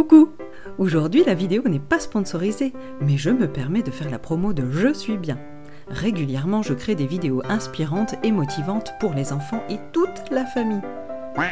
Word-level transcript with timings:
Coucou 0.00 0.30
Aujourd'hui, 0.78 1.24
la 1.26 1.34
vidéo 1.34 1.62
n'est 1.68 1.78
pas 1.78 2.00
sponsorisée, 2.00 2.72
mais 3.02 3.18
je 3.18 3.28
me 3.28 3.46
permets 3.46 3.82
de 3.82 3.90
faire 3.90 4.08
la 4.08 4.18
promo 4.18 4.54
de 4.54 4.70
Je 4.70 4.94
suis 4.94 5.18
bien. 5.18 5.36
Régulièrement, 5.88 6.62
je 6.62 6.72
crée 6.72 6.94
des 6.94 7.06
vidéos 7.06 7.42
inspirantes 7.50 8.14
et 8.22 8.32
motivantes 8.32 8.94
pour 8.98 9.12
les 9.12 9.34
enfants 9.34 9.62
et 9.68 9.76
toute 9.92 10.30
la 10.30 10.46
famille. 10.46 10.80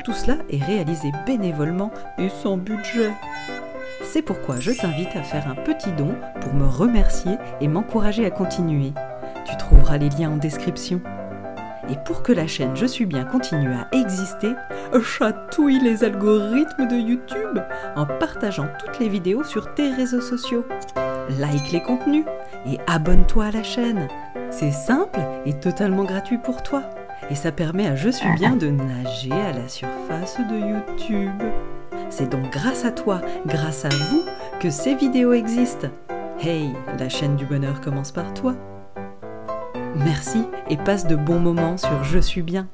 Tout 0.02 0.14
cela 0.14 0.38
est 0.48 0.64
réalisé 0.64 1.12
bénévolement 1.26 1.90
et 2.16 2.30
sans 2.30 2.56
budget. 2.56 3.12
C'est 4.02 4.22
pourquoi 4.22 4.58
je 4.58 4.70
t'invite 4.70 5.14
à 5.14 5.22
faire 5.22 5.46
un 5.46 5.54
petit 5.54 5.92
don 5.92 6.14
pour 6.40 6.54
me 6.54 6.64
remercier 6.64 7.36
et 7.60 7.68
m'encourager 7.68 8.24
à 8.24 8.30
continuer. 8.30 8.94
Tu 9.44 9.58
trouveras 9.58 9.98
les 9.98 10.08
liens 10.08 10.30
en 10.30 10.36
description. 10.38 11.02
Et 11.90 11.96
pour 12.04 12.22
que 12.22 12.32
la 12.32 12.46
chaîne 12.46 12.76
Je 12.76 12.86
suis 12.86 13.06
bien 13.06 13.24
continue 13.24 13.72
à 13.72 13.88
exister, 13.92 14.52
chatouille 15.02 15.80
les 15.80 16.04
algorithmes 16.04 16.86
de 16.88 16.96
YouTube 16.96 17.58
en 17.96 18.06
partageant 18.06 18.68
toutes 18.78 18.98
les 18.98 19.08
vidéos 19.08 19.44
sur 19.44 19.74
tes 19.74 19.92
réseaux 19.92 20.20
sociaux. 20.20 20.66
Like 21.38 21.72
les 21.72 21.82
contenus 21.82 22.24
et 22.66 22.78
abonne-toi 22.86 23.46
à 23.46 23.50
la 23.50 23.62
chaîne. 23.62 24.08
C'est 24.50 24.72
simple 24.72 25.20
et 25.46 25.54
totalement 25.54 26.04
gratuit 26.04 26.38
pour 26.38 26.62
toi. 26.62 26.82
Et 27.30 27.34
ça 27.34 27.52
permet 27.52 27.86
à 27.86 27.96
Je 27.96 28.08
suis 28.08 28.32
bien 28.34 28.56
de 28.56 28.68
nager 28.68 29.32
à 29.32 29.52
la 29.52 29.68
surface 29.68 30.38
de 30.38 30.56
YouTube. 30.56 31.42
C'est 32.10 32.30
donc 32.30 32.50
grâce 32.50 32.84
à 32.84 32.90
toi, 32.90 33.20
grâce 33.46 33.84
à 33.84 33.90
vous, 33.90 34.22
que 34.60 34.70
ces 34.70 34.94
vidéos 34.94 35.32
existent. 35.32 35.88
Hey, 36.40 36.70
la 36.98 37.08
chaîne 37.08 37.36
du 37.36 37.44
bonheur 37.44 37.80
commence 37.80 38.12
par 38.12 38.32
toi. 38.32 38.54
Merci 40.04 40.44
et 40.70 40.76
passe 40.76 41.08
de 41.08 41.16
bons 41.16 41.40
moments 41.40 41.76
sur 41.76 42.04
Je 42.04 42.20
suis 42.20 42.42
bien. 42.42 42.68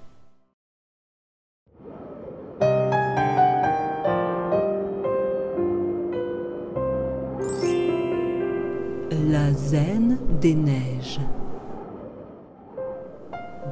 La 9.11 9.53
zen 9.53 10.19
des 10.41 10.55
neiges. 10.55 11.21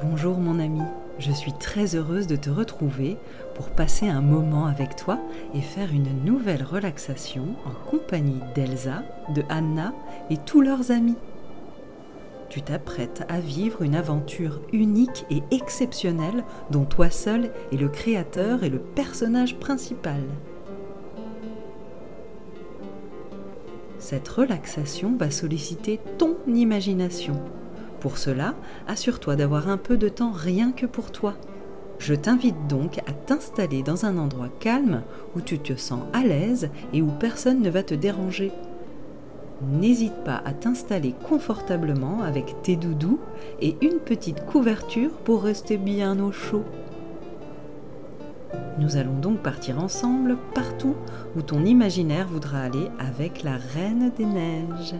Bonjour 0.02 0.38
mon 0.38 0.58
ami, 0.58 0.80
je 1.18 1.30
suis 1.30 1.52
très 1.52 1.94
heureuse 1.94 2.26
de 2.26 2.36
te 2.36 2.48
retrouver 2.48 3.18
pour 3.54 3.68
passer 3.68 4.08
un 4.08 4.22
moment 4.22 4.64
avec 4.64 4.96
toi 4.96 5.18
et 5.54 5.60
faire 5.60 5.90
une 5.92 6.24
nouvelle 6.24 6.64
relaxation 6.64 7.48
en 7.66 7.90
compagnie 7.90 8.40
d'Elsa, 8.54 9.02
de 9.34 9.42
Anna 9.50 9.92
et 10.30 10.38
tous 10.38 10.62
leurs 10.62 10.90
amis 10.90 11.16
tu 12.52 12.60
t'apprêtes 12.60 13.24
à 13.30 13.40
vivre 13.40 13.80
une 13.80 13.94
aventure 13.94 14.60
unique 14.74 15.24
et 15.30 15.42
exceptionnelle 15.50 16.44
dont 16.70 16.84
toi 16.84 17.08
seul 17.08 17.50
es 17.72 17.78
le 17.78 17.88
créateur 17.88 18.62
et 18.62 18.68
le 18.68 18.78
personnage 18.78 19.56
principal. 19.56 20.20
Cette 23.98 24.28
relaxation 24.28 25.16
va 25.16 25.30
solliciter 25.30 25.98
ton 26.18 26.36
imagination. 26.46 27.40
Pour 28.00 28.18
cela, 28.18 28.54
assure-toi 28.86 29.34
d'avoir 29.34 29.70
un 29.70 29.78
peu 29.78 29.96
de 29.96 30.10
temps 30.10 30.32
rien 30.32 30.72
que 30.72 30.84
pour 30.84 31.10
toi. 31.10 31.32
Je 31.98 32.12
t'invite 32.12 32.66
donc 32.68 32.98
à 33.08 33.12
t'installer 33.12 33.82
dans 33.82 34.04
un 34.04 34.18
endroit 34.18 34.50
calme 34.60 35.04
où 35.34 35.40
tu 35.40 35.58
te 35.58 35.74
sens 35.74 36.02
à 36.12 36.22
l'aise 36.22 36.68
et 36.92 37.00
où 37.00 37.12
personne 37.18 37.62
ne 37.62 37.70
va 37.70 37.82
te 37.82 37.94
déranger 37.94 38.52
n'hésite 39.70 40.24
pas 40.24 40.42
à 40.44 40.52
t'installer 40.52 41.14
confortablement 41.28 42.22
avec 42.22 42.62
tes 42.62 42.76
doudous 42.76 43.18
et 43.60 43.76
une 43.80 43.98
petite 43.98 44.44
couverture 44.46 45.10
pour 45.24 45.42
rester 45.42 45.76
bien 45.76 46.18
au 46.20 46.32
chaud. 46.32 46.64
Nous 48.78 48.96
allons 48.96 49.18
donc 49.18 49.38
partir 49.38 49.82
ensemble 49.82 50.36
partout 50.54 50.96
où 51.36 51.42
ton 51.42 51.64
imaginaire 51.64 52.26
voudra 52.26 52.60
aller 52.60 52.88
avec 52.98 53.42
la 53.42 53.56
Reine 53.56 54.10
des 54.16 54.24
Neiges. 54.24 54.94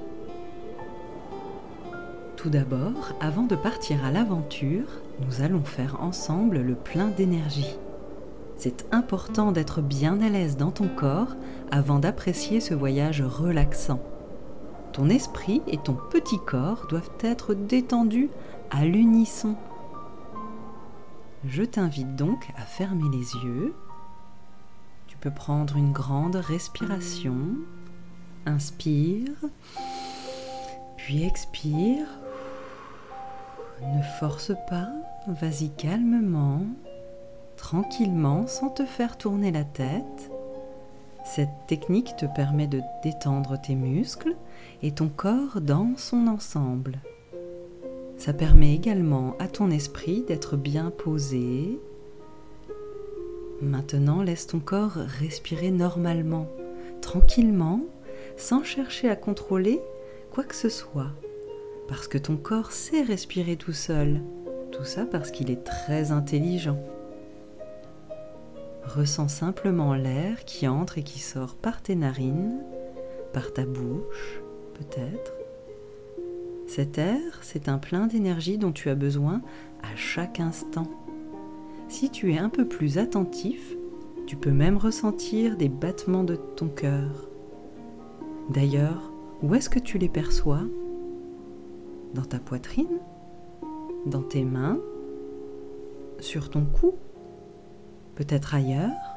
Tout 2.37 2.51
d'abord, 2.51 3.13
avant 3.21 3.45
de 3.45 3.57
partir 3.57 4.05
à 4.05 4.11
l'aventure, 4.11 5.01
nous 5.25 5.43
allons 5.43 5.63
faire 5.65 5.99
ensemble 6.01 6.61
le 6.61 6.75
plein 6.75 7.09
d'énergie. 7.09 7.79
C'est 8.57 8.87
important 8.93 9.53
d'être 9.53 9.81
bien 9.81 10.21
à 10.21 10.29
l'aise 10.29 10.57
dans 10.57 10.71
ton 10.71 10.89
corps 10.89 11.35
avant 11.71 11.99
d'apprécier 11.99 12.61
ce 12.61 12.75
voyage 12.75 13.23
relaxant. 13.23 14.01
Ton 14.93 15.09
esprit 15.09 15.63
et 15.67 15.79
ton 15.79 15.95
petit 15.95 16.39
corps 16.39 16.87
doivent 16.89 17.11
être 17.21 17.55
détendus 17.55 18.29
à 18.71 18.85
l'unisson. 18.85 19.57
Je 21.45 21.63
t'invite 21.63 22.15
donc 22.15 22.51
à 22.57 22.63
fermer 22.63 23.09
les 23.11 23.35
yeux. 23.45 23.75
Tu 25.09 25.17
peux 25.17 25.31
prendre 25.31 25.77
une 25.77 25.93
grande 25.93 26.37
respiration. 26.37 27.37
Inspire, 28.45 29.31
puis 30.97 31.25
expire. 31.25 32.07
Ne 33.81 34.03
force 34.21 34.53
pas, 34.69 34.89
vas-y 35.27 35.71
calmement, 35.71 36.63
tranquillement, 37.57 38.47
sans 38.47 38.69
te 38.69 38.85
faire 38.85 39.17
tourner 39.17 39.53
la 39.53 39.65
tête. 39.65 40.32
Cette 41.25 41.67
technique 41.69 42.17
te 42.17 42.27
permet 42.27 42.67
de 42.67 42.81
détendre 43.03 43.61
tes 43.61 43.75
muscles 43.75 44.37
et 44.83 44.91
ton 44.91 45.09
corps 45.09 45.61
dans 45.61 45.93
son 45.97 46.27
ensemble. 46.27 46.99
Ça 48.17 48.33
permet 48.33 48.75
également 48.75 49.35
à 49.39 49.49
ton 49.49 49.71
esprit 49.71 50.23
d'être 50.23 50.57
bien 50.57 50.91
posé. 50.91 51.81
Maintenant, 53.61 54.23
laisse 54.23 54.47
ton 54.47 54.61
corps 54.61 54.95
respirer 55.21 55.71
normalement, 55.71 56.49
tranquillement, 57.01 57.81
sans 58.37 58.65
chercher 58.65 59.09
à 59.09 59.17
contrôler 59.17 59.81
quoi 60.33 60.45
que 60.45 60.55
ce 60.55 60.69
soit, 60.69 61.11
parce 61.89 62.09
que 62.09 62.19
ton 62.19 62.37
corps 62.37 62.73
sait 62.73 63.03
respirer 63.03 63.57
tout 63.57 63.73
seul. 63.73 64.21
Tout 64.73 64.85
ça 64.85 65.05
parce 65.05 65.31
qu'il 65.31 65.51
est 65.51 65.65
très 65.65 66.11
intelligent. 66.11 66.79
Ressens 68.85 69.29
simplement 69.29 69.95
l'air 69.95 70.45
qui 70.45 70.67
entre 70.67 70.99
et 70.99 71.03
qui 71.03 71.21
sort 71.21 71.55
par 71.55 71.83
tes 71.83 71.95
narines, 71.95 72.61
par 73.33 73.53
ta 73.53 73.65
bouche, 73.65 74.43
peut-être. 74.75 75.35
Cet 76.67 76.99
air, 76.99 77.21
c'est 77.43 77.69
un 77.69 77.79
plein 77.79 78.07
d'énergie 78.07 78.59
dont 78.59 78.73
tu 78.73 78.89
as 78.89 78.95
besoin 78.95 79.41
à 79.83 79.95
chaque 79.97 80.41
instant. 80.41 80.91
Si 81.89 82.11
tu 82.11 82.33
es 82.33 82.39
un 82.39 82.49
peu 82.49 82.67
plus 82.67 82.99
attentif, 82.99 83.77
tu 84.27 84.37
peux 84.37 84.53
même 84.53 84.77
ressentir 84.79 85.57
des 85.57 85.69
battements 85.69 86.25
de 86.25 86.37
ton 86.37 86.69
cœur. 86.69 87.29
D'ailleurs, 88.51 89.13
où 89.43 89.55
est-ce 89.55 89.71
que 89.71 89.79
tu 89.79 89.99
les 89.99 90.09
perçois? 90.09 90.63
Dans 92.15 92.25
ta 92.25 92.39
poitrine? 92.39 93.01
Dans 94.07 94.23
tes 94.23 94.45
mains? 94.45 94.81
Sur 96.21 96.51
ton 96.51 96.65
cou? 96.65 96.95
Peut-être 98.23 98.55
ailleurs 98.55 99.17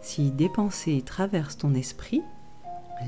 Si 0.00 0.30
des 0.30 0.48
pensées 0.48 1.02
traversent 1.04 1.58
ton 1.58 1.74
esprit, 1.74 2.22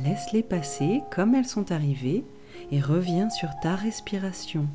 Laisse-les 0.04 0.42
passer 0.42 1.02
comme 1.10 1.34
elles 1.34 1.46
sont 1.46 1.72
arrivées 1.72 2.26
et 2.70 2.82
reviens 2.82 3.30
sur 3.30 3.48
ta 3.62 3.76
respiration. 3.76 4.66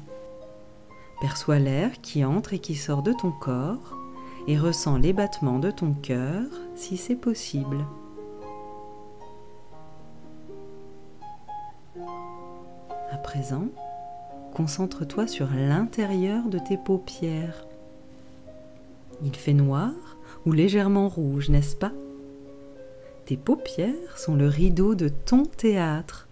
Perçois 1.21 1.59
l'air 1.59 2.01
qui 2.01 2.25
entre 2.25 2.55
et 2.55 2.59
qui 2.59 2.73
sort 2.73 3.03
de 3.03 3.13
ton 3.13 3.29
corps 3.29 3.95
et 4.47 4.57
ressens 4.57 4.97
les 4.97 5.13
battements 5.13 5.59
de 5.59 5.69
ton 5.69 5.93
cœur 5.93 6.41
si 6.73 6.97
c'est 6.97 7.15
possible. 7.15 7.85
À 13.11 13.17
présent, 13.17 13.67
concentre-toi 14.55 15.27
sur 15.27 15.49
l'intérieur 15.51 16.45
de 16.49 16.57
tes 16.57 16.77
paupières. 16.77 17.67
Il 19.23 19.35
fait 19.35 19.53
noir 19.53 19.91
ou 20.45 20.51
légèrement 20.51 21.07
rouge, 21.07 21.49
n'est-ce 21.49 21.75
pas? 21.75 21.91
Tes 23.25 23.37
paupières 23.37 24.17
sont 24.17 24.35
le 24.35 24.47
rideau 24.47 24.93
de 24.93 25.09
ton 25.09 25.43
théâtre. 25.43 26.27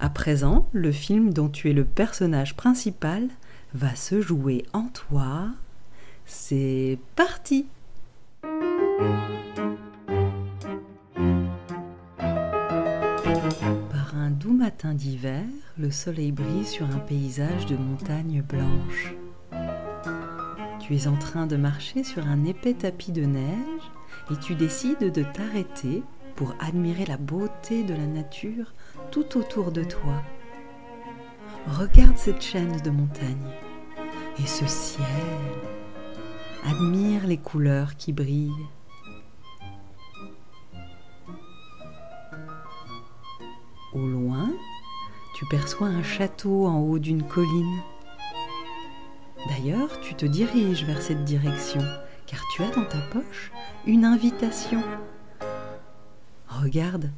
À 0.00 0.10
présent, 0.10 0.68
le 0.72 0.90
film 0.90 1.32
dont 1.32 1.48
tu 1.48 1.70
es 1.70 1.72
le 1.72 1.84
personnage 1.84 2.56
principal 2.56 3.28
va 3.74 3.94
se 3.94 4.20
jouer 4.20 4.64
en 4.72 4.88
toi. 4.88 5.48
C'est 6.26 6.98
parti 7.14 7.66
Par 13.90 14.14
un 14.16 14.30
doux 14.30 14.52
matin 14.52 14.94
d'hiver, 14.94 15.44
le 15.78 15.90
soleil 15.90 16.32
brille 16.32 16.66
sur 16.66 16.86
un 16.86 16.98
paysage 16.98 17.66
de 17.66 17.76
montagnes 17.76 18.42
blanches. 18.42 19.14
Tu 20.90 20.96
es 20.96 21.06
en 21.06 21.14
train 21.14 21.46
de 21.46 21.54
marcher 21.54 22.02
sur 22.02 22.26
un 22.26 22.44
épais 22.44 22.74
tapis 22.74 23.12
de 23.12 23.24
neige 23.24 23.92
et 24.32 24.36
tu 24.38 24.56
décides 24.56 25.12
de 25.12 25.22
t'arrêter 25.22 26.02
pour 26.34 26.52
admirer 26.58 27.06
la 27.06 27.16
beauté 27.16 27.84
de 27.84 27.94
la 27.94 28.08
nature 28.08 28.74
tout 29.12 29.38
autour 29.38 29.70
de 29.70 29.84
toi. 29.84 30.20
Regarde 31.68 32.16
cette 32.16 32.42
chaîne 32.42 32.80
de 32.80 32.90
montagnes 32.90 33.52
et 34.40 34.46
ce 34.48 34.66
ciel. 34.66 35.06
Admire 36.66 37.24
les 37.24 37.38
couleurs 37.38 37.94
qui 37.94 38.12
brillent. 38.12 38.50
Au 43.94 44.04
loin, 44.08 44.50
tu 45.36 45.46
perçois 45.46 45.86
un 45.86 46.02
château 46.02 46.66
en 46.66 46.80
haut 46.80 46.98
d'une 46.98 47.22
colline. 47.22 47.80
D'ailleurs, 49.48 50.00
tu 50.00 50.14
te 50.14 50.26
diriges 50.26 50.84
vers 50.84 51.00
cette 51.00 51.24
direction, 51.24 51.80
car 52.26 52.40
tu 52.54 52.62
as 52.62 52.70
dans 52.70 52.84
ta 52.84 53.00
poche 53.12 53.50
une 53.86 54.04
invitation. 54.04 54.82
Regarde, 56.48 57.10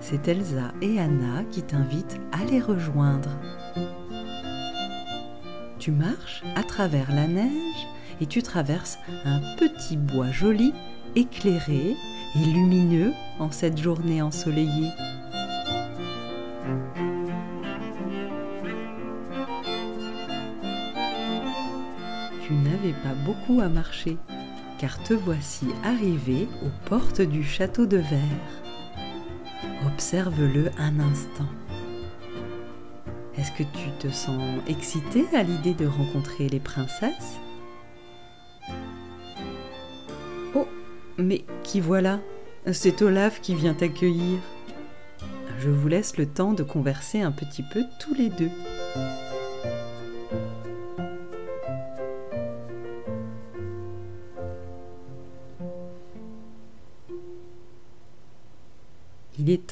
c'est 0.00 0.26
Elsa 0.26 0.72
et 0.80 0.98
Anna 0.98 1.44
qui 1.50 1.62
t'invitent 1.62 2.20
à 2.32 2.44
les 2.44 2.60
rejoindre. 2.60 3.30
Tu 5.78 5.92
marches 5.92 6.42
à 6.56 6.64
travers 6.64 7.12
la 7.12 7.28
neige 7.28 7.86
et 8.20 8.26
tu 8.26 8.42
traverses 8.42 8.98
un 9.24 9.40
petit 9.56 9.96
bois 9.96 10.30
joli, 10.30 10.74
éclairé 11.14 11.96
et 12.34 12.44
lumineux 12.44 13.12
en 13.38 13.50
cette 13.50 13.78
journée 13.78 14.22
ensoleillée. 14.22 14.90
Tu 22.52 22.58
n'avais 22.58 22.92
pas 22.92 23.14
beaucoup 23.24 23.62
à 23.62 23.70
marcher, 23.70 24.18
car 24.76 25.02
te 25.02 25.14
voici 25.14 25.68
arrivé 25.84 26.48
aux 26.62 26.86
portes 26.86 27.22
du 27.22 27.42
château 27.42 27.86
de 27.86 27.96
verre. 27.96 28.62
Observe-le 29.86 30.70
un 30.76 31.00
instant. 31.00 31.48
Est-ce 33.38 33.52
que 33.52 33.62
tu 33.62 33.88
te 33.98 34.12
sens 34.12 34.42
excité 34.68 35.24
à 35.34 35.42
l'idée 35.42 35.72
de 35.72 35.86
rencontrer 35.86 36.50
les 36.50 36.60
princesses? 36.60 37.38
Oh, 40.54 40.68
mais 41.16 41.46
qui 41.62 41.80
voilà? 41.80 42.20
C'est 42.70 43.00
Olaf 43.00 43.40
qui 43.40 43.54
vient 43.54 43.72
t'accueillir. 43.72 44.40
Je 45.58 45.70
vous 45.70 45.88
laisse 45.88 46.18
le 46.18 46.26
temps 46.26 46.52
de 46.52 46.64
converser 46.64 47.22
un 47.22 47.32
petit 47.32 47.64
peu 47.72 47.84
tous 47.98 48.12
les 48.12 48.28
deux. 48.28 48.50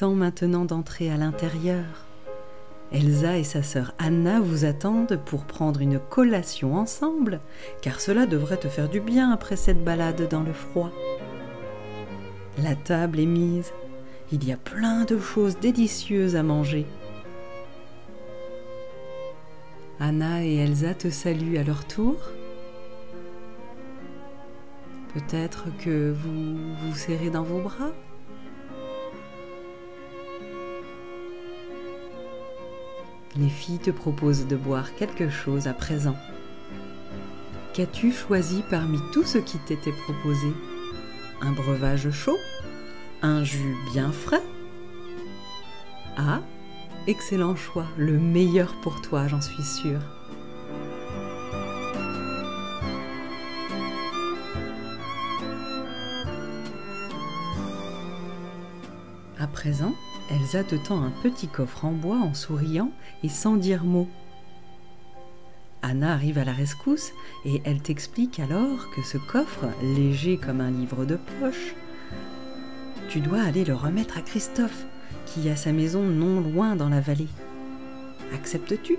Temps 0.01 0.15
maintenant 0.15 0.65
d'entrer 0.65 1.11
à 1.11 1.15
l'intérieur. 1.15 1.85
Elsa 2.91 3.37
et 3.37 3.43
sa 3.43 3.61
sœur 3.61 3.93
Anna 3.99 4.39
vous 4.39 4.65
attendent 4.65 5.19
pour 5.27 5.45
prendre 5.45 5.79
une 5.79 5.99
collation 5.99 6.75
ensemble, 6.75 7.39
car 7.83 8.01
cela 8.01 8.25
devrait 8.25 8.57
te 8.57 8.67
faire 8.67 8.89
du 8.89 8.99
bien 8.99 9.31
après 9.31 9.55
cette 9.55 9.83
balade 9.83 10.27
dans 10.27 10.41
le 10.41 10.53
froid. 10.53 10.89
La 12.57 12.73
table 12.73 13.19
est 13.19 13.27
mise. 13.27 13.73
Il 14.31 14.43
y 14.43 14.51
a 14.51 14.57
plein 14.57 15.05
de 15.05 15.19
choses 15.19 15.59
délicieuses 15.59 16.35
à 16.35 16.41
manger. 16.41 16.87
Anna 19.99 20.43
et 20.43 20.55
Elsa 20.55 20.95
te 20.95 21.11
saluent 21.11 21.59
à 21.59 21.63
leur 21.63 21.85
tour. 21.85 22.15
Peut-être 25.13 25.65
que 25.77 26.11
vous 26.11 26.55
vous 26.55 26.95
serrez 26.95 27.29
dans 27.29 27.43
vos 27.43 27.61
bras. 27.61 27.91
Les 33.37 33.49
filles 33.49 33.79
te 33.79 33.91
proposent 33.91 34.45
de 34.45 34.57
boire 34.57 34.93
quelque 34.95 35.29
chose 35.29 35.67
à 35.67 35.73
présent. 35.73 36.17
Qu'as-tu 37.73 38.11
choisi 38.11 38.61
parmi 38.69 38.99
tout 39.13 39.23
ce 39.23 39.37
qui 39.37 39.57
t'était 39.57 39.93
proposé? 39.93 40.47
Un 41.41 41.53
breuvage 41.53 42.11
chaud? 42.11 42.37
Un 43.21 43.45
jus 43.45 43.75
bien 43.93 44.11
frais? 44.11 44.43
Ah, 46.17 46.41
excellent 47.07 47.55
choix, 47.55 47.87
le 47.97 48.19
meilleur 48.19 48.75
pour 48.81 49.01
toi, 49.01 49.29
j'en 49.29 49.41
suis 49.41 49.63
sûre. 49.63 50.01
À 59.39 59.47
présent, 59.47 59.95
Elsa 60.31 60.63
te 60.63 60.75
tend 60.75 61.03
un 61.03 61.11
petit 61.21 61.47
coffre 61.47 61.85
en 61.85 61.91
bois 61.91 62.17
en 62.17 62.33
souriant 62.33 62.91
et 63.23 63.29
sans 63.29 63.57
dire 63.57 63.83
mot. 63.83 64.07
Anna 65.81 66.13
arrive 66.13 66.37
à 66.37 66.45
la 66.45 66.53
rescousse 66.53 67.11
et 67.43 67.61
elle 67.65 67.81
t'explique 67.81 68.39
alors 68.39 68.89
que 68.95 69.01
ce 69.01 69.17
coffre, 69.17 69.65
léger 69.83 70.37
comme 70.37 70.61
un 70.61 70.71
livre 70.71 71.05
de 71.05 71.17
poche, 71.39 71.75
tu 73.11 73.19
dois 73.19 73.41
aller 73.41 73.65
le 73.65 73.75
remettre 73.75 74.17
à 74.17 74.21
Christophe, 74.21 74.85
qui 75.25 75.49
a 75.49 75.57
sa 75.57 75.73
maison 75.73 76.01
non 76.01 76.39
loin 76.39 76.77
dans 76.77 76.87
la 76.87 77.01
vallée. 77.01 77.27
Acceptes-tu? 78.33 78.97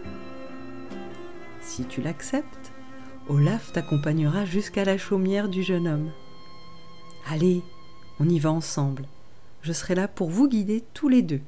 Si 1.63 1.87
tu 1.87 2.03
l'acceptes, 2.03 2.73
Olaf 3.31 3.73
t'accompagnera 3.73 4.45
jusqu'à 4.45 4.85
la 4.85 4.99
chaumière 4.99 5.49
du 5.49 5.63
jeune 5.63 5.89
homme. 5.89 6.11
Allez, 7.31 7.63
on 8.21 8.29
y 8.29 8.39
va 8.39 8.51
ensemble 8.51 9.07
je 9.63 9.73
serai 9.73 9.95
là 9.95 10.09
pour 10.09 10.29
vous 10.29 10.49
guider 10.49 10.85
tous 10.93 11.09
les 11.09 11.23
deux. 11.23 11.41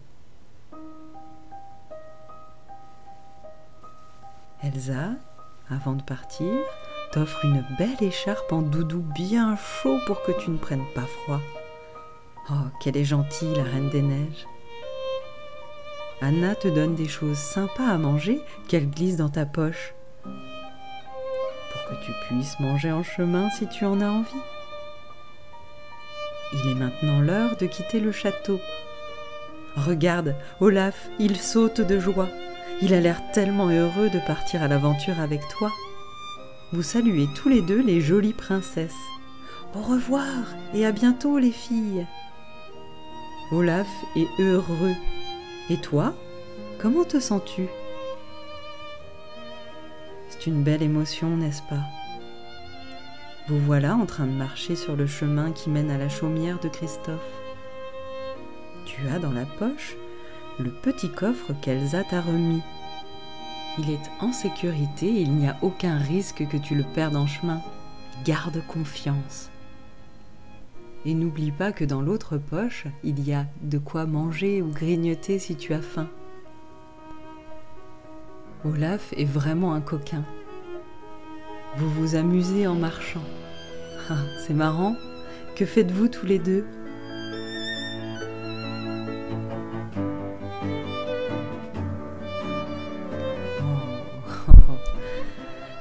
Elsa, 4.62 5.11
avant 5.69 5.93
de 5.93 6.02
partir, 6.02 6.52
t'offre 7.12 7.44
une 7.44 7.64
belle 7.78 8.02
écharpe 8.02 8.52
en 8.52 8.62
doudou 8.62 9.00
bien 9.00 9.56
chaud 9.56 9.99
pour 10.06 10.22
que 10.22 10.32
tu 10.32 10.50
ne 10.50 10.56
prennes 10.56 10.87
pas 10.94 11.02
froid. 11.02 11.40
Oh, 12.50 12.69
qu'elle 12.81 12.96
est 12.96 13.05
gentille, 13.05 13.55
la 13.55 13.64
Reine 13.64 13.90
des 13.90 14.02
Neiges. 14.02 14.46
Anna 16.20 16.55
te 16.55 16.69
donne 16.69 16.94
des 16.94 17.08
choses 17.08 17.38
sympas 17.38 17.88
à 17.88 17.99
manger 17.99 18.40
qu'elle 18.69 18.88
glisse 18.88 19.16
dans 19.16 19.28
ta 19.28 19.44
poche 19.44 19.94
pour 20.22 21.84
que 21.90 22.05
tu 22.05 22.12
puisses 22.26 22.58
manger 22.61 22.93
en 22.93 23.02
chemin 23.02 23.50
si 23.50 23.66
tu 23.69 23.84
en 23.84 24.00
as 24.00 24.08
envie. 24.08 24.54
Il 26.55 26.71
est 26.71 26.75
maintenant 26.75 27.21
l'heure 27.21 27.56
de 27.56 27.67
quitter 27.67 27.99
le 27.99 28.12
château. 28.12 28.61
Regarde, 29.77 30.37
Olaf, 30.61 31.09
il 31.19 31.37
saute 31.37 31.81
de 31.81 31.99
joie. 31.99 32.29
Il 32.81 32.95
a 32.95 33.01
l'air 33.01 33.21
tellement 33.33 33.69
heureux 33.69 34.09
de 34.09 34.25
partir 34.25 34.62
à 34.62 34.69
l'aventure 34.69 35.19
avec 35.19 35.41
toi. 35.49 35.71
Vous 36.73 36.83
saluez 36.83 37.27
tous 37.35 37.49
les 37.49 37.61
deux 37.61 37.83
les 37.83 38.01
jolies 38.01 38.33
princesses. 38.33 38.93
Au 39.75 39.81
revoir 39.81 40.27
et 40.75 40.87
à 40.87 40.93
bientôt 40.93 41.39
les 41.39 41.51
filles. 41.51 42.06
Olaf 43.50 43.88
est 44.17 44.28
heureux. 44.40 44.95
Et 45.71 45.76
toi, 45.78 46.14
comment 46.78 47.05
te 47.05 47.19
sens-tu? 47.19 47.67
C'est 50.31 50.47
une 50.47 50.62
belle 50.62 50.83
émotion, 50.83 51.37
n'est-ce 51.37 51.62
pas? 51.62 51.83
Vous 53.47 53.59
voilà 53.59 53.95
en 53.95 54.07
train 54.07 54.27
de 54.27 54.33
marcher 54.33 54.75
sur 54.75 54.97
le 54.97 55.07
chemin 55.07 55.53
qui 55.53 55.69
mène 55.69 55.91
à 55.91 55.99
la 55.99 56.09
chaumière 56.09 56.59
de 56.61 56.69
Christophe. 56.69 57.21
Tu 58.87 59.07
as 59.09 59.19
dans 59.19 59.33
la 59.33 59.45
poche 59.45 59.97
le 60.59 60.71
petit 60.71 61.11
coffre 61.11 61.53
qu'Elsa 61.61 62.05
t'a 62.05 62.23
remis. 62.23 62.63
Il 63.79 63.91
est 63.91 64.11
en 64.21 64.33
sécurité 64.33 65.07
et 65.07 65.23
il 65.23 65.33
n'y 65.33 65.49
a 65.49 65.59
aucun 65.61 65.99
risque 65.99 66.47
que 66.49 66.57
tu 66.57 66.75
le 66.75 66.85
perdes 66.95 67.17
en 67.17 67.27
chemin. 67.27 67.61
Garde 68.25 68.63
confiance. 68.67 69.51
Et 71.05 71.13
n'oublie 71.13 71.53
pas 71.53 71.73
que 71.73 71.85
dans 71.85 72.01
l'autre 72.01 72.39
poche, 72.39 72.87
il 73.03 73.21
y 73.29 73.35
a 73.35 73.45
de 73.61 73.77
quoi 73.77 74.07
manger 74.07 74.63
ou 74.63 74.71
grignoter 74.71 75.39
si 75.39 75.57
tu 75.57 75.75
as 75.75 75.83
faim. 75.83 76.09
Olaf 78.65 79.13
est 79.19 79.27
vraiment 79.27 79.75
un 79.75 79.83
coquin. 79.83 80.25
Vous 81.76 81.90
vous 81.90 82.14
amusez 82.14 82.69
en 82.69 82.76
marchant. 82.76 83.25
Ah, 84.09 84.19
c'est 84.38 84.54
marrant. 84.54 84.95
Que 85.57 85.66
faites-vous 85.66 86.09
tous 86.09 86.25
les 86.25 86.38
deux? 86.38 86.64
Oh. 93.61 94.73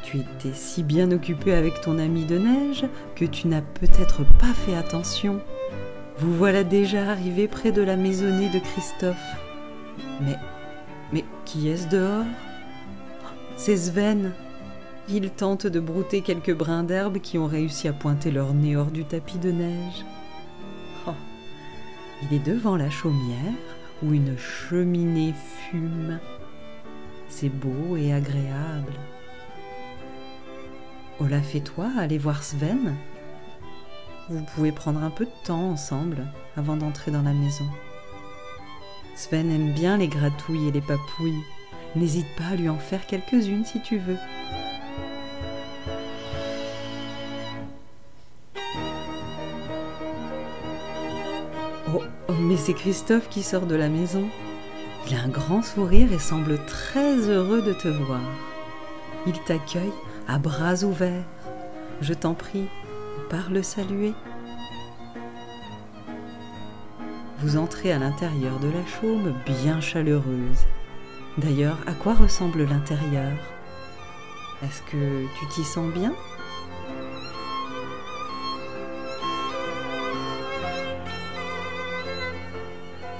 Tu 0.03 0.19
étais 0.19 0.53
si 0.53 0.83
bien 0.83 1.11
occupé 1.11 1.53
avec 1.53 1.81
ton 1.81 1.99
ami 1.99 2.25
de 2.25 2.37
neige 2.37 2.85
que 3.15 3.25
tu 3.25 3.47
n'as 3.47 3.61
peut-être 3.61 4.23
pas 4.39 4.53
fait 4.53 4.75
attention. 4.75 5.41
Vous 6.17 6.33
voilà 6.35 6.63
déjà 6.63 7.09
arrivé 7.09 7.47
près 7.47 7.71
de 7.71 7.81
la 7.81 7.97
maisonnée 7.97 8.49
de 8.49 8.59
Christophe. 8.59 9.15
Mais, 10.21 10.37
mais 11.11 11.23
qui 11.45 11.69
est-ce 11.69 11.87
dehors? 11.87 12.25
C'est 13.57 13.77
Sven, 13.77 14.33
il 15.09 15.29
tente 15.31 15.67
de 15.67 15.79
brouter 15.79 16.21
quelques 16.21 16.55
brins 16.55 16.83
d'herbe 16.83 17.19
qui 17.19 17.37
ont 17.37 17.47
réussi 17.47 17.87
à 17.87 17.93
pointer 17.93 18.31
leur 18.31 18.53
nez 18.53 18.75
hors 18.75 18.91
du 18.91 19.03
tapis 19.03 19.37
de 19.37 19.51
neige. 19.51 20.05
Oh. 21.07 21.11
Il 22.21 22.33
est 22.35 22.45
devant 22.45 22.77
la 22.77 22.89
chaumière 22.89 23.53
où 24.01 24.13
une 24.13 24.37
cheminée 24.37 25.33
fume. 25.69 26.19
C'est 27.27 27.49
beau 27.49 27.97
et 27.97 28.13
agréable. 28.13 28.93
Olaf 31.19 31.55
et 31.55 31.61
toi, 31.61 31.89
allez 31.97 32.17
voir 32.17 32.43
Sven. 32.43 32.95
Vous 34.29 34.43
pouvez 34.55 34.71
prendre 34.71 35.03
un 35.03 35.09
peu 35.09 35.25
de 35.25 35.45
temps 35.45 35.69
ensemble 35.69 36.25
avant 36.55 36.77
d'entrer 36.77 37.11
dans 37.11 37.21
la 37.21 37.33
maison. 37.33 37.65
Sven 39.15 39.51
aime 39.51 39.73
bien 39.73 39.97
les 39.97 40.07
gratouilles 40.07 40.69
et 40.69 40.71
les 40.71 40.81
papouilles. 40.81 41.43
N'hésite 41.95 42.33
pas 42.37 42.53
à 42.53 42.55
lui 42.55 42.69
en 42.69 42.77
faire 42.77 43.05
quelques-unes 43.05 43.65
si 43.65 43.81
tu 43.81 43.97
veux. 43.97 44.17
Oh, 51.95 52.01
oh, 52.27 52.33
mais 52.39 52.57
c'est 52.57 52.73
Christophe 52.73 53.29
qui 53.29 53.43
sort 53.43 53.67
de 53.67 53.75
la 53.75 53.87
maison. 53.87 54.27
Il 55.07 55.15
a 55.15 55.21
un 55.21 55.27
grand 55.27 55.61
sourire 55.61 56.11
et 56.11 56.17
semble 56.17 56.57
très 56.65 57.29
heureux 57.29 57.61
de 57.61 57.73
te 57.73 57.87
voir. 57.87 58.21
Il 59.27 59.39
t'accueille 59.43 59.93
à 60.27 60.39
bras 60.39 60.83
ouverts. 60.83 61.25
Je 62.01 62.13
t'en 62.13 62.33
prie, 62.33 62.67
pars 63.29 63.51
le 63.51 63.61
saluer. 63.61 64.13
Vous 67.39 67.57
entrez 67.57 67.91
à 67.91 67.99
l'intérieur 67.99 68.57
de 68.59 68.69
la 68.69 68.85
chaume 68.85 69.33
bien 69.45 69.79
chaleureuse. 69.79 70.65
D'ailleurs, 71.37 71.77
à 71.85 71.91
quoi 71.91 72.13
ressemble 72.13 72.63
l'intérieur? 72.63 73.33
Est-ce 74.63 74.81
que 74.83 75.25
tu 75.37 75.47
t'y 75.49 75.63
sens 75.63 75.93
bien? 75.93 76.13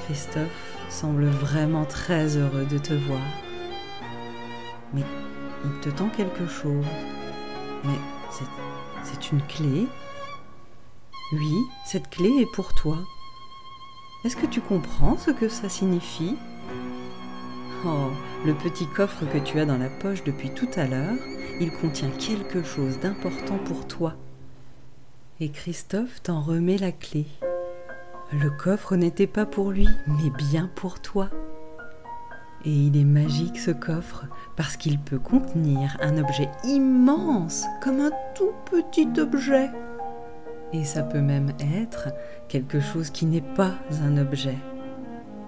Christophe 0.05 0.77
semble 0.89 1.25
vraiment 1.25 1.85
très 1.85 2.35
heureux 2.35 2.65
de 2.65 2.77
te 2.77 2.93
voir. 2.93 3.21
Mais 4.93 5.03
il 5.63 5.79
te 5.79 5.89
tend 5.89 6.09
quelque 6.09 6.45
chose. 6.47 6.85
Mais 7.85 7.97
c'est 9.03 9.31
une 9.31 9.41
clé 9.43 9.87
Oui, 11.33 11.55
cette 11.85 12.09
clé 12.09 12.29
est 12.41 12.51
pour 12.53 12.73
toi. 12.73 12.97
Est-ce 14.25 14.35
que 14.35 14.45
tu 14.45 14.61
comprends 14.61 15.17
ce 15.17 15.31
que 15.31 15.47
ça 15.47 15.69
signifie? 15.69 16.35
Oh, 17.85 18.09
le 18.45 18.53
petit 18.53 18.87
coffre 18.87 19.25
que 19.25 19.37
tu 19.37 19.59
as 19.59 19.65
dans 19.65 19.77
la 19.77 19.89
poche 19.89 20.23
depuis 20.23 20.49
tout 20.53 20.69
à 20.75 20.85
l'heure, 20.85 21.15
il 21.59 21.71
contient 21.71 22.09
quelque 22.11 22.63
chose 22.63 22.99
d'important 22.99 23.57
pour 23.65 23.87
toi. 23.87 24.15
Et 25.39 25.49
Christophe 25.49 26.21
t'en 26.23 26.41
remet 26.41 26.77
la 26.77 26.91
clé. 26.91 27.25
Le 28.41 28.49
coffre 28.49 28.95
n'était 28.95 29.27
pas 29.27 29.45
pour 29.45 29.69
lui, 29.69 29.87
mais 30.07 30.31
bien 30.31 30.67
pour 30.73 30.99
toi. 30.99 31.29
Et 32.65 32.71
il 32.71 32.97
est 32.97 33.05
magique 33.05 33.59
ce 33.59 33.69
coffre 33.69 34.25
parce 34.55 34.75
qu'il 34.75 34.97
peut 34.97 35.19
contenir 35.19 35.95
un 36.01 36.17
objet 36.17 36.49
immense 36.63 37.65
comme 37.79 37.99
un 37.99 38.11
tout 38.33 38.53
petit 38.71 39.07
objet. 39.19 39.69
Et 40.71 40.83
ça 40.83 41.03
peut 41.03 41.21
même 41.21 41.51
être 41.77 42.09
quelque 42.47 42.79
chose 42.79 43.11
qui 43.11 43.27
n'est 43.27 43.41
pas 43.41 43.73
un 44.01 44.17
objet. 44.17 44.57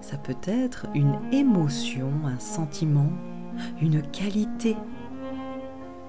Ça 0.00 0.16
peut 0.16 0.36
être 0.46 0.86
une 0.94 1.18
émotion, 1.32 2.12
un 2.24 2.38
sentiment, 2.38 3.10
une 3.82 4.00
qualité, 4.02 4.76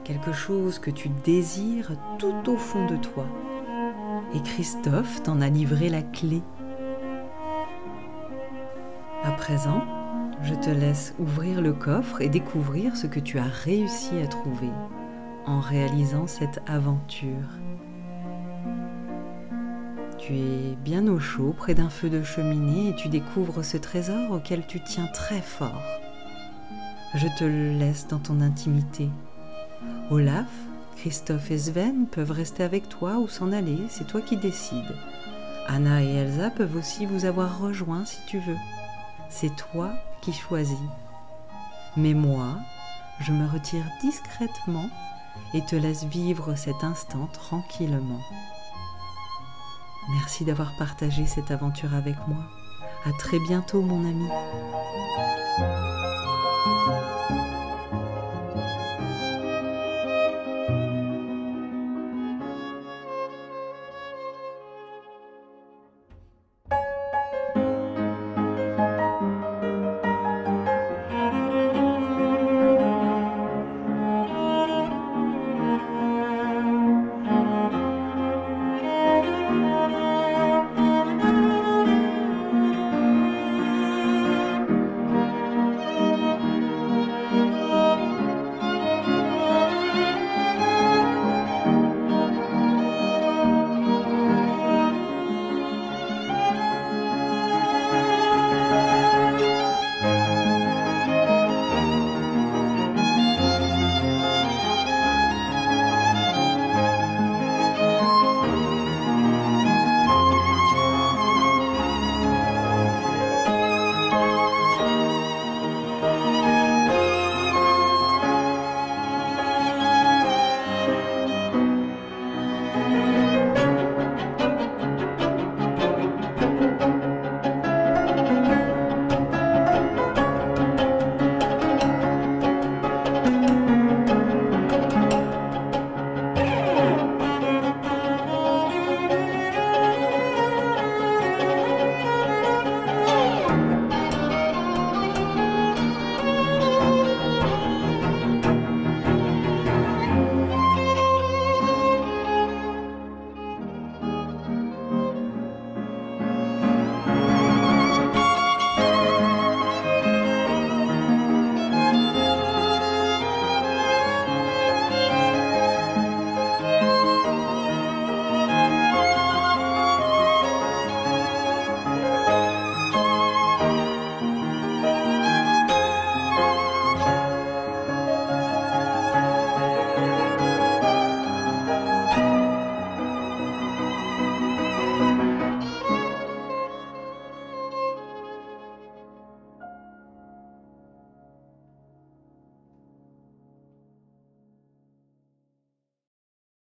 quelque 0.03 0.31
chose 0.31 0.77
que 0.77 0.91
tu 0.91 1.09
désires 1.23 1.93
tout 2.19 2.51
au 2.51 2.57
fond 2.57 2.85
de 2.85 2.97
toi. 2.97 3.25
Et 4.35 4.41
Christophe 4.41 5.23
t'en 5.23 5.41
a 5.41 5.49
livré 5.49 5.89
la 5.89 6.03
clé. 6.03 6.43
Présent, 9.37 9.83
je 10.41 10.55
te 10.55 10.69
laisse 10.69 11.13
ouvrir 11.19 11.61
le 11.61 11.71
coffre 11.71 12.21
et 12.21 12.27
découvrir 12.27 12.97
ce 12.97 13.07
que 13.07 13.19
tu 13.19 13.37
as 13.37 13.43
réussi 13.43 14.17
à 14.17 14.27
trouver 14.27 14.69
en 15.45 15.59
réalisant 15.59 16.27
cette 16.27 16.59
aventure. 16.67 17.47
Tu 20.17 20.33
es 20.33 20.75
bien 20.83 21.07
au 21.07 21.19
chaud 21.19 21.53
près 21.55 21.75
d'un 21.75 21.89
feu 21.89 22.09
de 22.09 22.23
cheminée 22.23 22.89
et 22.89 22.95
tu 22.95 23.07
découvres 23.07 23.63
ce 23.63 23.77
trésor 23.77 24.31
auquel 24.31 24.65
tu 24.67 24.83
tiens 24.83 25.07
très 25.13 25.41
fort. 25.41 25.81
Je 27.15 27.27
te 27.37 27.45
le 27.45 27.77
laisse 27.77 28.07
dans 28.07 28.19
ton 28.19 28.41
intimité. 28.41 29.07
Olaf, 30.11 30.51
Christophe 30.97 31.51
et 31.51 31.57
Sven 31.57 32.07
peuvent 32.07 32.31
rester 32.31 32.63
avec 32.63 32.89
toi 32.89 33.17
ou 33.19 33.27
s'en 33.27 33.51
aller, 33.53 33.77
c'est 33.87 34.07
toi 34.07 34.19
qui 34.19 34.35
décides. 34.35 34.95
Anna 35.67 36.03
et 36.03 36.15
Elsa 36.15 36.49
peuvent 36.49 36.75
aussi 36.75 37.05
vous 37.05 37.25
avoir 37.25 37.59
rejoint 37.59 38.03
si 38.03 38.19
tu 38.27 38.39
veux. 38.39 38.57
C'est 39.29 39.55
toi 39.55 39.91
qui 40.21 40.33
choisis. 40.33 40.77
Mais 41.95 42.13
moi, 42.13 42.57
je 43.19 43.31
me 43.31 43.47
retire 43.47 43.83
discrètement 44.01 44.89
et 45.53 45.63
te 45.65 45.75
laisse 45.75 46.03
vivre 46.03 46.55
cet 46.55 46.83
instant 46.83 47.27
tranquillement. 47.33 48.21
Merci 50.09 50.45
d'avoir 50.45 50.75
partagé 50.77 51.25
cette 51.25 51.51
aventure 51.51 51.93
avec 51.93 52.15
moi. 52.27 52.43
À 53.05 53.11
très 53.19 53.39
bientôt 53.39 53.81
mon 53.81 54.05
ami. 54.05 54.29